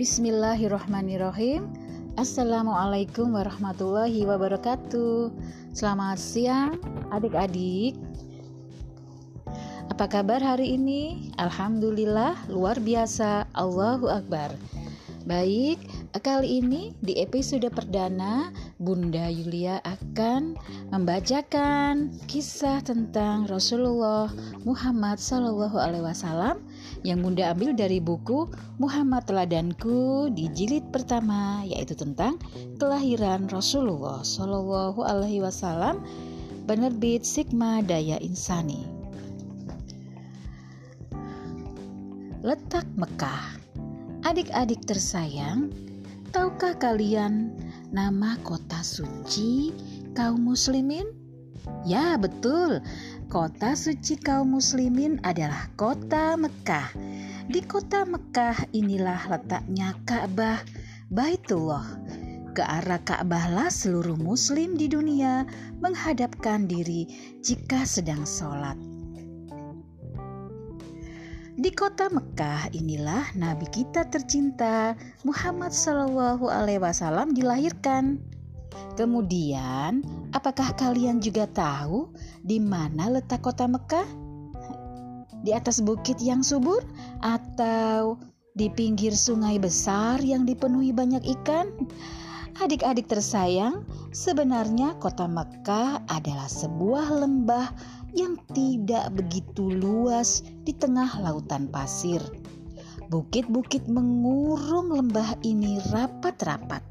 [0.00, 1.68] Bismillahirrahmanirrahim.
[2.16, 5.28] Assalamualaikum warahmatullahi wabarakatuh.
[5.76, 6.80] Selamat siang,
[7.12, 8.00] adik-adik.
[9.92, 11.28] Apa kabar hari ini?
[11.36, 13.44] Alhamdulillah, luar biasa.
[13.52, 14.56] Allahu Akbar.
[15.28, 15.84] Baik,
[16.18, 18.50] kali ini di episode perdana
[18.82, 20.58] Bunda Yulia akan
[20.90, 24.26] membacakan kisah tentang Rasulullah
[24.66, 25.22] Muhammad
[26.02, 26.66] Wasallam
[27.06, 28.50] yang Bunda ambil dari buku
[28.82, 32.42] Muhammad Teladanku di jilid pertama yaitu tentang
[32.82, 35.46] kelahiran Rasulullah Sallallahu Alaihi
[36.66, 38.82] penerbit Sigma Daya Insani.
[42.42, 43.60] Letak Mekah
[44.20, 45.72] Adik-adik tersayang,
[46.30, 47.50] tahukah kalian
[47.90, 49.74] nama kota suci
[50.14, 51.06] kaum muslimin?
[51.82, 52.78] Ya, betul.
[53.26, 56.94] Kota suci kaum muslimin adalah kota Mekah.
[57.50, 60.62] Di kota Mekah inilah letaknya Ka'bah,
[61.10, 61.86] Baitullah.
[62.54, 65.46] Ke arah Ka'bah lah seluruh muslim di dunia
[65.82, 67.10] menghadapkan diri
[67.42, 68.78] jika sedang sholat.
[71.60, 74.96] Di kota Mekah inilah Nabi kita tercinta
[75.28, 78.16] Muhammad Shallallahu Alaihi Wasallam dilahirkan.
[78.96, 80.00] Kemudian,
[80.32, 84.08] apakah kalian juga tahu di mana letak kota Mekah?
[85.44, 86.80] Di atas bukit yang subur
[87.20, 88.16] atau
[88.56, 91.68] di pinggir sungai besar yang dipenuhi banyak ikan?
[92.58, 97.70] Adik-adik tersayang, sebenarnya kota Mekah adalah sebuah lembah
[98.10, 102.18] yang tidak begitu luas di tengah lautan pasir.
[103.10, 106.82] Bukit-bukit mengurung lembah ini rapat-rapat.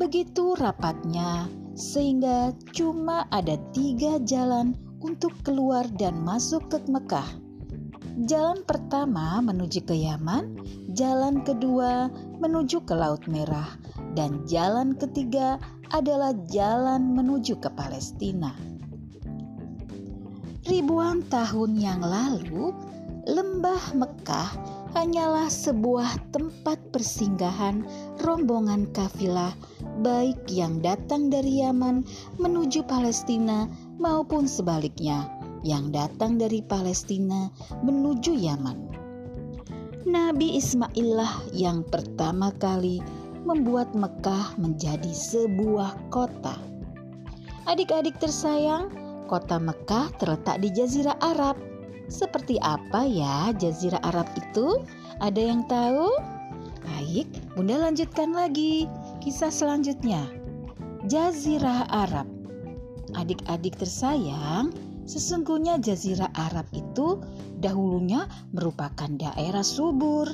[0.00, 1.44] Begitu rapatnya,
[1.76, 4.72] sehingga cuma ada tiga jalan
[5.04, 7.28] untuk keluar dan masuk ke Mekah.
[8.28, 10.60] Jalan pertama menuju ke Yaman,
[10.92, 13.68] jalan kedua menuju ke Laut Merah,
[14.16, 15.60] dan jalan ketiga
[15.92, 18.56] adalah jalan menuju ke Palestina.
[20.64, 22.72] Ribuan tahun yang lalu,
[23.28, 24.50] lembah Mekah
[24.96, 27.86] hanyalah sebuah tempat persinggahan
[28.22, 29.54] rombongan kafilah
[30.02, 32.02] baik yang datang dari Yaman
[32.42, 33.70] menuju Palestina
[34.02, 35.30] maupun sebaliknya
[35.62, 37.52] yang datang dari Palestina
[37.84, 39.09] menuju Yaman.
[40.08, 43.04] Nabi Ismail lah yang pertama kali
[43.44, 46.56] membuat Mekah menjadi sebuah kota.
[47.68, 48.88] Adik-adik tersayang,
[49.28, 51.60] Kota Mekah terletak di Jazirah Arab.
[52.08, 54.80] Seperti apa ya Jazirah Arab itu?
[55.20, 56.08] Ada yang tahu?
[56.80, 58.88] Baik, Bunda lanjutkan lagi
[59.20, 60.24] kisah selanjutnya.
[61.06, 62.26] Jazirah Arab.
[63.20, 64.72] Adik-adik tersayang,
[65.10, 67.18] sesungguhnya Jazirah Arab itu
[67.58, 70.30] dahulunya merupakan daerah subur,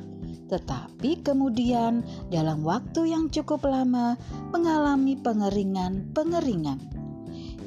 [0.53, 4.21] tetapi kemudian dalam waktu yang cukup lama
[4.53, 6.93] mengalami pengeringan-pengeringan.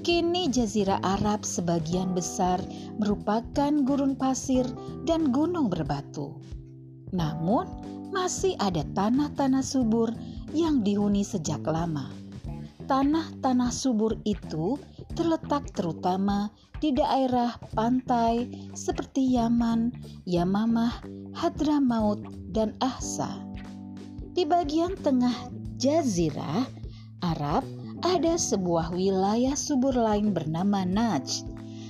[0.05, 2.61] Kini Jazirah Arab sebagian besar
[3.01, 4.63] merupakan gurun pasir
[5.09, 6.37] dan gunung berbatu.
[7.09, 7.65] Namun,
[8.13, 10.13] masih ada tanah-tanah subur
[10.53, 12.09] yang dihuni sejak lama.
[12.89, 14.81] Tanah-tanah subur itu
[15.13, 19.91] terletak terutama di daerah pantai seperti Yaman,
[20.23, 21.03] Yamamah,
[21.35, 22.23] Hadramaut,
[22.55, 23.43] dan Ahsa.
[24.31, 25.35] Di bagian tengah
[25.75, 26.63] jazirah
[27.19, 27.67] Arab
[27.99, 31.43] ada sebuah wilayah subur lain bernama Najd.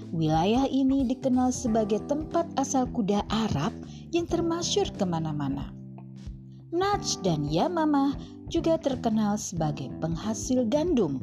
[0.09, 3.69] Wilayah ini dikenal sebagai tempat asal kuda Arab
[4.09, 5.69] yang termasyur ke mana-mana.
[6.73, 8.17] Najd dan Yamamah
[8.49, 11.21] juga terkenal sebagai penghasil gandum.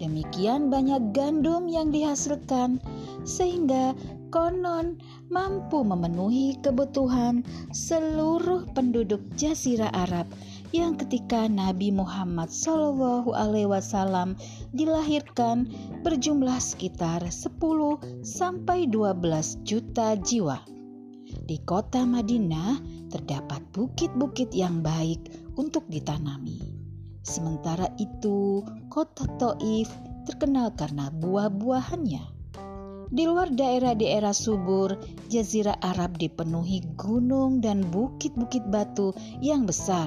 [0.00, 2.80] Demikian banyak gandum yang dihasilkan
[3.28, 3.92] sehingga
[4.32, 4.96] konon
[5.28, 10.24] mampu memenuhi kebutuhan seluruh penduduk Jazirah Arab
[10.72, 14.40] yang ketika Nabi Muhammad Shallallahu Alaihi Wasallam
[14.72, 15.68] dilahirkan
[16.00, 17.60] berjumlah sekitar 10
[18.24, 20.64] sampai 12 juta jiwa.
[21.44, 22.80] Di kota Madinah
[23.12, 26.79] terdapat bukit-bukit yang baik untuk ditanami.
[27.20, 29.88] Sementara itu, kota Taif
[30.24, 32.24] terkenal karena buah-buahannya.
[33.10, 34.94] Di luar daerah-daerah subur,
[35.26, 39.10] Jazirah Arab dipenuhi gunung dan bukit-bukit batu
[39.42, 40.06] yang besar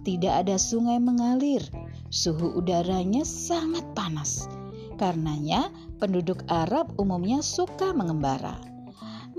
[0.00, 1.60] tidak ada sungai mengalir.
[2.08, 4.48] Suhu udaranya sangat panas.
[4.96, 5.68] Karenanya,
[6.00, 8.56] penduduk Arab umumnya suka mengembara.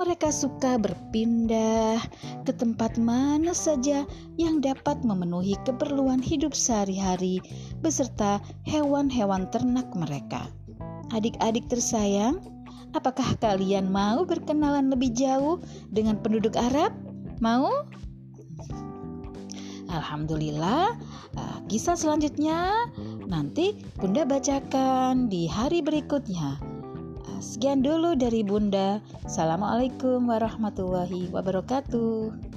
[0.02, 2.02] Mereka suka berpindah
[2.42, 4.02] ke tempat mana saja
[4.34, 7.38] yang dapat memenuhi keperluan hidup sehari-hari
[7.86, 10.50] beserta hewan-hewan ternak mereka.
[11.14, 12.42] Adik-adik tersayang,
[12.98, 15.62] apakah kalian mau berkenalan lebih jauh
[15.94, 16.98] dengan penduduk Arab?
[17.38, 17.70] Mau?
[19.86, 20.98] Alhamdulillah,
[21.38, 22.90] uh, kisah selanjutnya
[23.30, 26.71] nanti Bunda bacakan di hari berikutnya.
[27.22, 28.98] Uh, sekian dulu dari Bunda.
[29.22, 32.51] Assalamualaikum warahmatullahi wabarakatuh.